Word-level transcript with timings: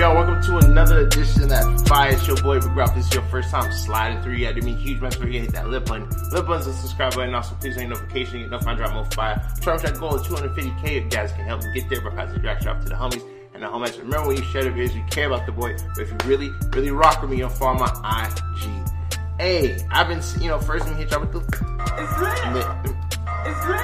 y'all? 0.00 0.14
Welcome 0.14 0.42
to 0.44 0.66
another 0.66 1.00
edition 1.00 1.42
of 1.42 1.50
that 1.50 1.84
Fire 1.86 2.16
Show 2.16 2.34
Boy. 2.36 2.56
If 2.56 2.94
this 2.94 3.06
is 3.06 3.12
your 3.12 3.22
first 3.24 3.50
time 3.50 3.70
sliding 3.70 4.22
through, 4.22 4.36
yeah, 4.36 4.48
I 4.48 4.52
do 4.52 4.62
mean 4.62 4.78
huge 4.78 4.98
mess 4.98 5.14
for 5.14 5.28
you. 5.28 5.42
Hit 5.42 5.52
that 5.52 5.68
lip 5.68 5.84
button. 5.84 6.08
Lip 6.32 6.46
button's 6.46 6.64
the 6.64 6.72
subscribe 6.72 7.14
button. 7.14 7.34
Also, 7.34 7.54
please 7.56 7.76
hit 7.76 7.86
notification. 7.86 8.38
You 8.38 8.44
get 8.44 8.50
notified 8.52 8.78
drop 8.78 8.94
more 8.94 9.04
fire. 9.10 9.42
I'm 9.46 9.60
trying 9.60 9.78
to 9.78 9.84
try 9.84 9.92
to 9.92 10.00
goal 10.00 10.14
of 10.14 10.26
250k. 10.26 10.84
If 10.84 11.04
you 11.04 11.10
guys 11.10 11.32
can 11.32 11.44
help 11.44 11.62
me 11.62 11.74
get 11.74 11.90
there 11.90 12.00
by 12.00 12.16
passing 12.16 12.36
the 12.36 12.40
drag 12.40 12.62
shop 12.62 12.80
to 12.80 12.88
the 12.88 12.94
homies 12.94 13.22
and 13.52 13.62
the 13.62 13.66
homies. 13.66 13.98
Remember 13.98 14.28
when 14.28 14.38
you 14.38 14.42
share 14.44 14.64
the 14.64 14.70
videos, 14.70 14.94
you 14.94 15.04
care 15.10 15.26
about 15.26 15.44
the 15.44 15.52
boy. 15.52 15.76
But 15.94 16.02
if 16.04 16.10
you 16.10 16.16
really, 16.24 16.50
really 16.70 16.90
rock 16.90 17.20
with 17.20 17.30
me, 17.30 17.36
you'll 17.36 17.50
follow 17.50 17.78
my 17.78 18.26
IG. 18.26 18.70
Hey, 19.38 19.86
I've 19.90 20.08
been, 20.08 20.22
you 20.40 20.48
know, 20.48 20.58
first 20.60 20.86
let 20.86 20.94
me 20.94 21.02
hit 21.02 21.10
y'all 21.10 21.20
with 21.20 21.32
the. 21.32 21.40
It's 21.40 22.18
lit. 22.18 22.64
It's 23.44 23.66
lit. 23.66 23.80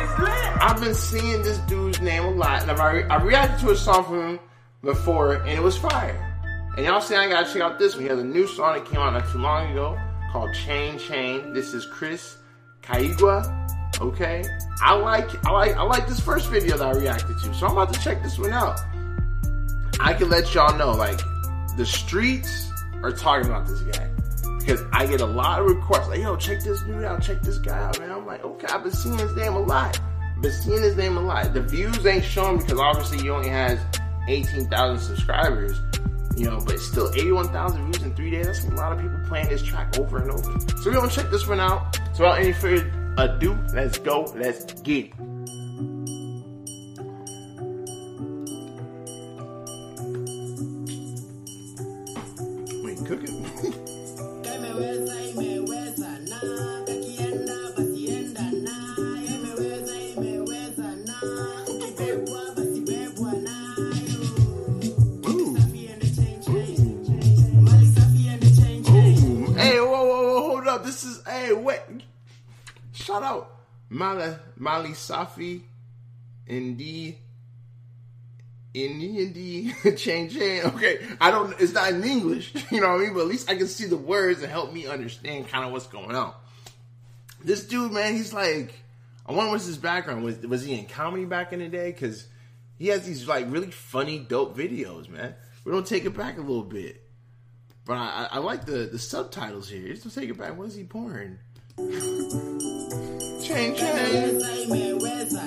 It's 0.00 0.18
lit. 0.18 0.32
I've 0.60 0.80
been 0.80 0.94
seeing 0.94 1.42
this 1.42 1.58
dude's 1.68 2.00
name 2.00 2.24
a 2.24 2.30
lot, 2.30 2.62
and 2.62 2.70
I've 2.72 2.80
already, 2.80 3.04
I 3.08 3.22
reacted 3.22 3.60
to 3.60 3.70
a 3.70 3.76
song 3.76 4.04
from 4.04 4.28
him 4.28 4.40
before, 4.82 5.34
and 5.34 5.50
it 5.50 5.62
was 5.62 5.76
fire. 5.76 6.28
And 6.76 6.86
y'all 6.86 7.00
say 7.00 7.16
I 7.16 7.28
gotta 7.28 7.52
check 7.52 7.62
out 7.62 7.78
this 7.78 7.94
one. 7.94 8.02
He 8.02 8.08
has 8.08 8.18
a 8.18 8.24
new 8.24 8.46
song 8.46 8.74
that 8.74 8.86
came 8.86 8.98
out 8.98 9.12
not 9.12 9.30
too 9.30 9.38
long 9.38 9.70
ago 9.70 9.98
called 10.32 10.54
Chain 10.54 10.98
Chain. 10.98 11.52
This 11.52 11.74
is 11.74 11.86
Chris 11.86 12.36
Kaiga. 12.82 13.58
Okay, 14.00 14.42
I 14.80 14.94
like 14.94 15.28
I 15.46 15.52
like 15.52 15.76
I 15.76 15.82
like 15.82 16.08
this 16.08 16.18
first 16.18 16.48
video 16.48 16.76
that 16.78 16.96
I 16.96 16.98
reacted 16.98 17.38
to, 17.44 17.54
so 17.54 17.66
I'm 17.66 17.72
about 17.72 17.92
to 17.92 18.00
check 18.00 18.22
this 18.22 18.38
one 18.38 18.52
out. 18.52 18.80
I 20.00 20.14
can 20.14 20.28
let 20.30 20.52
y'all 20.54 20.76
know, 20.76 20.92
like 20.92 21.20
the 21.76 21.86
streets 21.86 22.70
are 23.02 23.12
talking 23.12 23.48
about 23.48 23.66
this 23.66 23.80
guy 23.82 24.10
because 24.58 24.82
I 24.92 25.06
get 25.06 25.20
a 25.20 25.26
lot 25.26 25.60
of 25.60 25.66
requests 25.66 26.08
like, 26.08 26.20
"Yo, 26.20 26.36
check 26.36 26.62
this 26.62 26.82
dude 26.82 27.04
out, 27.04 27.22
check 27.22 27.42
this 27.42 27.58
guy 27.58 27.78
out, 27.78 28.00
man." 28.00 28.10
I'm 28.10 28.26
like, 28.26 28.42
okay, 28.42 28.66
I've 28.68 28.82
been 28.82 28.92
seeing 28.92 29.18
his 29.18 29.36
name 29.36 29.54
a 29.54 29.60
lot, 29.60 30.00
been 30.40 30.52
seeing 30.52 30.82
his 30.82 30.96
name 30.96 31.18
a 31.18 31.20
lot. 31.20 31.52
The 31.52 31.60
views 31.60 32.04
ain't 32.06 32.24
showing 32.24 32.58
because 32.58 32.80
obviously 32.80 33.18
he 33.18 33.30
only 33.30 33.50
has 33.50 33.78
18,000 34.28 34.98
subscribers, 34.98 35.80
you 36.36 36.46
know, 36.46 36.60
but 36.64 36.78
still 36.78 37.12
81,000 37.14 37.92
views 37.92 38.02
in 38.02 38.14
three 38.14 38.30
days. 38.30 38.46
That's 38.46 38.64
a 38.64 38.70
lot 38.70 38.92
of 38.92 39.00
people 39.00 39.18
playing 39.26 39.48
this 39.48 39.62
track 39.62 39.98
over 39.98 40.18
and 40.18 40.30
over. 40.30 40.60
So 40.78 40.90
we're 40.90 40.94
gonna 40.94 41.10
check 41.10 41.30
this 41.30 41.46
one 41.46 41.60
out. 41.60 41.96
So 42.14 42.24
without 42.24 42.38
any 42.38 42.52
further 42.52 42.90
ado, 43.18 43.58
let's 43.74 43.98
go, 43.98 44.32
let's 44.36 44.72
get 44.82 45.06
it. 45.06 45.31
Shout 73.02 73.24
out 73.24 73.50
Mala, 73.88 74.38
Mali 74.56 74.90
Safi, 74.90 75.62
Indi, 76.46 77.18
Indi, 78.72 79.74
Chain 79.96 80.30
Chain. 80.30 80.62
Okay, 80.66 80.98
I 81.20 81.32
don't, 81.32 81.54
it's 81.60 81.72
not 81.72 81.92
in 81.92 82.04
English, 82.04 82.54
you 82.70 82.80
know 82.80 82.90
what 82.90 83.00
I 83.00 83.04
mean? 83.04 83.14
But 83.14 83.22
at 83.22 83.26
least 83.26 83.50
I 83.50 83.56
can 83.56 83.66
see 83.66 83.86
the 83.86 83.96
words 83.96 84.40
and 84.42 84.50
help 84.50 84.72
me 84.72 84.86
understand 84.86 85.48
kind 85.48 85.64
of 85.64 85.72
what's 85.72 85.88
going 85.88 86.14
on. 86.14 86.32
This 87.44 87.66
dude, 87.66 87.90
man, 87.90 88.14
he's 88.14 88.32
like, 88.32 88.72
I 89.26 89.32
wonder 89.32 89.50
what's 89.50 89.66
his 89.66 89.78
background. 89.78 90.22
Was, 90.22 90.38
was 90.38 90.62
he 90.62 90.78
in 90.78 90.86
comedy 90.86 91.24
back 91.24 91.52
in 91.52 91.58
the 91.58 91.68
day? 91.68 91.90
Because 91.90 92.26
he 92.78 92.86
has 92.88 93.04
these 93.04 93.26
like 93.26 93.46
really 93.50 93.72
funny, 93.72 94.20
dope 94.20 94.56
videos, 94.56 95.08
man. 95.08 95.34
We 95.64 95.72
don't 95.72 95.86
take 95.86 96.04
it 96.04 96.16
back 96.16 96.38
a 96.38 96.40
little 96.40 96.62
bit. 96.62 97.02
But 97.84 97.94
I, 97.94 98.28
I, 98.30 98.36
I 98.36 98.38
like 98.38 98.64
the, 98.64 98.88
the 98.92 98.98
subtitles 98.98 99.68
here. 99.68 99.88
Just 99.88 100.04
to 100.04 100.10
take 100.14 100.30
it 100.30 100.38
back. 100.38 100.56
What 100.56 100.68
is 100.68 100.76
he 100.76 100.84
pouring? 100.84 101.38
Chain 103.52 103.74
chain. 103.76 104.40
Imeweza, 104.64 105.42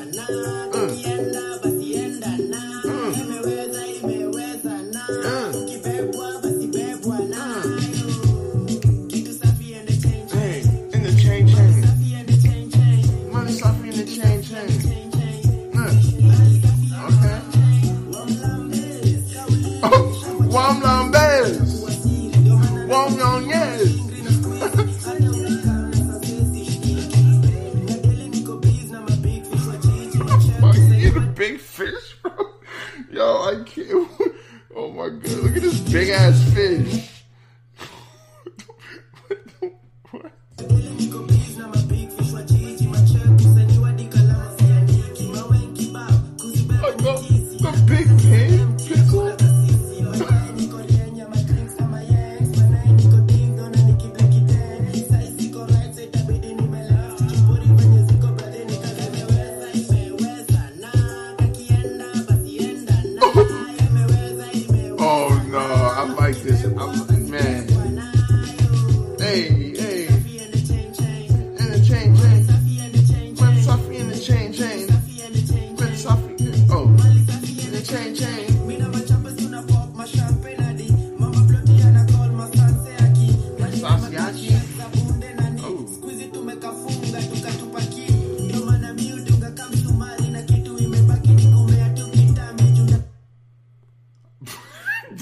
Yo, 33.16 33.44
I 33.44 33.64
can't. 33.64 34.10
Oh 34.78 34.92
my 34.92 35.08
god, 35.08 35.32
look 35.38 35.56
at 35.56 35.62
this 35.62 35.80
big 35.80 36.10
ass 36.10 36.54
fish. 36.54 37.15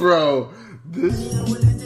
Bro, 0.04 0.52
this. 0.86 1.83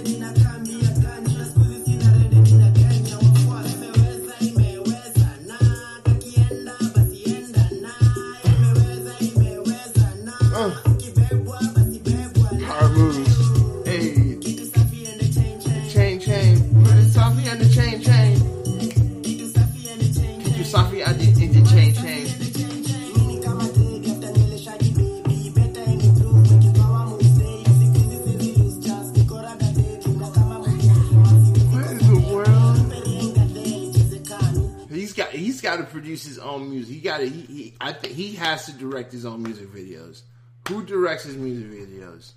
Produce 35.89 36.25
his 36.25 36.39
own 36.39 36.69
music. 36.69 36.95
He 36.95 37.01
got 37.01 37.17
to 37.19 37.29
he, 37.29 37.41
he 37.41 37.75
I 37.79 37.93
he 38.05 38.34
has 38.35 38.66
to 38.66 38.73
direct 38.73 39.11
his 39.11 39.25
own 39.25 39.43
music 39.43 39.67
videos. 39.67 40.22
Who 40.67 40.84
directs 40.84 41.23
his 41.23 41.37
music 41.37 41.69
videos? 41.69 42.31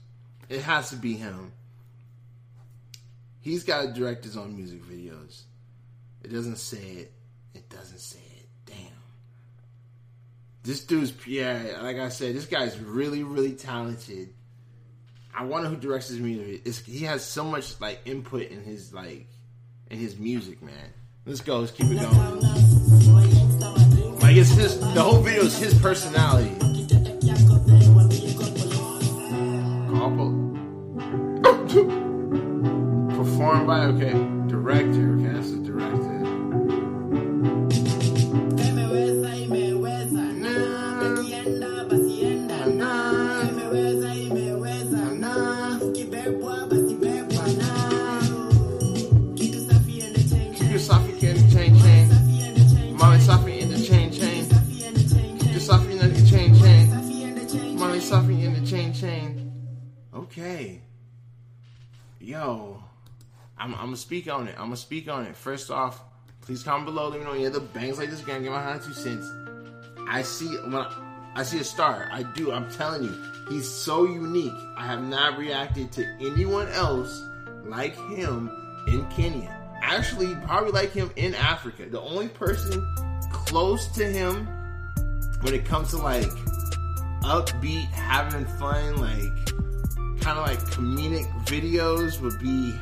It 0.49 0.62
has 0.62 0.91
to 0.91 0.97
be 0.97 1.14
him. 1.14 1.52
He's 3.41 3.64
got 3.64 3.82
to 3.82 3.93
direct 3.93 4.25
his 4.25 4.37
own 4.37 4.56
music 4.56 4.82
videos. 4.82 5.43
It 6.23 6.32
doesn't 6.32 6.58
say 6.58 6.79
it. 6.79 7.12
It 7.55 7.69
doesn't 7.70 8.00
say 8.00 8.19
it. 8.19 8.49
Damn. 8.67 8.76
This 10.62 10.85
dude's 10.85 11.12
yeah, 11.26 11.79
like 11.81 11.97
I 11.97 12.11
said, 12.11 12.37
this 12.37 12.47
guy's 12.47 12.79
really, 12.79 13.23
really 13.23 13.52
talented. 13.52 14.35
I 15.35 15.44
wonder 15.44 15.69
who 15.69 15.76
directs 15.76 16.08
his 16.08 16.19
music. 16.19 16.62
It's, 16.64 16.79
he 16.81 17.05
has 17.05 17.25
so 17.25 17.44
much 17.44 17.81
like 17.81 18.00
input 18.05 18.49
in 18.49 18.62
his 18.62 18.93
like 18.93 19.26
in 19.91 19.99
his 19.99 20.19
music, 20.19 20.62
man. 20.62 20.93
Let's 21.25 21.41
go. 21.41 21.61
Let's 21.61 21.73
keep 21.73 21.87
it 21.91 22.00
going. 22.00 22.70
Like 23.61 24.37
it's 24.37 24.51
his. 24.51 24.79
The 24.81 25.03
whole 25.03 25.21
video 25.21 25.43
is 25.43 25.59
his 25.59 25.75
personality. 25.81 26.70
I'm, 63.61 63.75
I'm 63.75 63.87
gonna 63.87 63.97
speak 63.97 64.33
on 64.33 64.49
it. 64.49 64.55
I'm 64.57 64.67
gonna 64.67 64.77
speak 64.77 65.09
on 65.09 65.27
it. 65.27 65.37
First 65.37 65.71
off, 65.71 66.01
please 66.41 66.62
comment 66.62 66.87
below. 66.87 67.09
Let 67.09 67.21
me 67.21 67.27
know 67.27 67.33
any 67.33 67.47
other 67.47 67.61
bangs 67.61 67.99
like 67.99 68.11
this 68.11 68.23
again. 68.23 68.43
Give 68.43 68.53
my 68.53 68.62
hundred 68.62 68.85
two 68.85 68.95
cents. 68.95 69.31
I 70.09 70.23
see 70.23 70.49
when 70.57 70.75
I, 70.75 71.33
I 71.35 71.43
see 71.43 71.61
a 71.61 71.65
star. 71.65 72.09
I 72.11 72.23
do. 72.23 72.53
I'm 72.53 72.71
telling 72.71 73.05
you, 73.05 73.15
he's 73.51 73.69
so 73.69 74.05
unique. 74.05 74.55
I 74.79 74.87
have 74.87 75.03
not 75.03 75.39
reacted 75.39 75.93
to 75.93 76.07
anyone 76.21 76.69
else 76.69 77.23
like 77.65 77.95
him 78.09 78.51
in 78.89 79.07
Kenya. 79.11 79.55
Actually, 79.83 80.35
probably 80.47 80.73
like 80.73 80.93
him 80.93 81.11
in 81.17 81.35
Africa. 81.35 81.85
The 81.87 82.01
only 82.01 82.29
person 82.29 82.87
close 83.31 83.89
to 83.89 84.07
him 84.07 84.47
when 85.43 85.53
it 85.53 85.67
comes 85.67 85.91
to 85.91 85.99
like 85.99 86.25
upbeat, 87.23 87.91
having 87.91 88.47
fun, 88.47 88.97
like 88.97 89.47
kind 90.23 90.39
of 90.39 90.47
like 90.47 90.61
comedic 90.61 91.31
videos 91.45 92.21
would 92.23 92.39
be. 92.41 92.75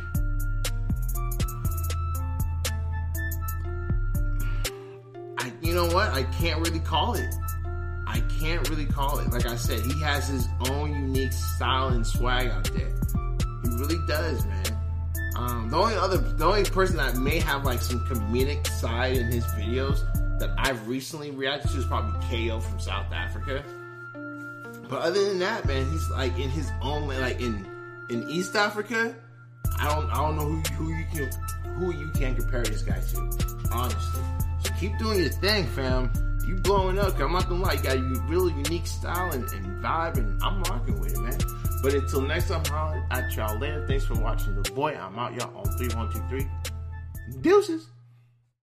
Know 5.79 5.95
what? 5.95 6.11
I 6.11 6.25
can't 6.25 6.61
really 6.61 6.81
call 6.81 7.15
it. 7.15 7.35
I 8.07 8.21
can't 8.41 8.69
really 8.69 8.87
call 8.87 9.19
it. 9.21 9.31
Like 9.31 9.47
I 9.47 9.57
said, 9.57 9.81
he 9.81 10.01
has 10.03 10.29
his 10.29 10.49
own 10.69 10.91
unique 10.91 11.33
style 11.33 11.89
and 11.89 12.07
swag 12.07 12.49
out 12.49 12.65
there. 12.73 12.93
He 13.63 13.69
really 13.77 13.99
does, 14.09 14.45
man. 14.45 14.65
Um, 15.37 15.69
the 15.71 15.77
only 15.77 15.95
other, 15.95 16.17
the 16.17 16.45
only 16.45 16.65
person 16.65 16.97
that 16.97 17.17
may 17.17 17.39
have 17.39 17.65
like 17.65 17.81
some 17.81 18.01
comedic 18.07 18.67
side 18.67 19.17
in 19.17 19.27
his 19.27 19.45
videos 19.45 20.01
that 20.41 20.51
I've 20.59 20.89
recently 20.89 21.31
reacted 21.31 21.71
to 21.71 21.79
is 21.79 21.85
probably 21.85 22.19
KO 22.29 22.59
from 22.59 22.81
South 22.81 23.13
Africa. 23.13 23.63
But 24.89 25.03
other 25.03 25.25
than 25.29 25.39
that, 25.41 25.67
man, 25.67 25.89
he's 25.93 26.09
like 26.11 26.37
in 26.39 26.51
his 26.51 26.69
own 26.81 27.07
way. 27.07 27.21
Like 27.21 27.41
in 27.41 27.67
in 28.11 28.29
East 28.29 28.57
Africa, 28.57 29.15
I 29.79 29.95
don't 29.95 30.11
I 30.11 30.17
don't 30.17 30.37
know 30.37 30.47
who 30.47 30.61
who 30.73 30.93
you 30.93 31.05
can 31.13 31.31
who 31.75 31.93
you 31.93 32.11
can 32.13 32.35
compare 32.35 32.65
this 32.65 32.83
guy 32.83 32.99
to, 32.99 33.71
honestly. 33.71 34.38
Keep 34.79 34.99
doing 34.99 35.21
your 35.21 35.31
thing, 35.31 35.67
fam. 35.67 36.13
You 36.47 36.55
blowing 36.57 36.99
up. 36.99 37.19
I'm 37.19 37.33
not 37.33 37.49
gonna 37.49 37.63
lie, 37.63 37.75
you 37.75 37.83
got 37.83 37.97
a 37.97 38.23
really 38.29 38.53
unique 38.53 38.87
style 38.87 39.33
and, 39.33 39.45
and 39.53 39.83
vibe, 39.83 40.17
and 40.19 40.43
I'm 40.43 40.63
rocking 40.63 41.01
with 41.01 41.15
it, 41.15 41.21
man. 41.21 41.39
But 41.83 41.95
until 41.95 42.23
next 42.23 42.49
time, 42.49 42.65
holler 42.65 43.05
at 43.11 43.35
y'all 43.37 43.59
later. 43.59 43.87
Thanks 43.87 44.05
for 44.05 44.15
watching 44.15 44.61
the 44.61 44.71
boy. 44.73 44.95
I'm 44.95 45.19
out, 45.19 45.35
y'all 45.35 45.57
on 45.57 45.65
three 45.77 45.89
one 45.97 46.13
two 46.13 46.23
three. 46.29 46.49
Deuces. 47.41 47.89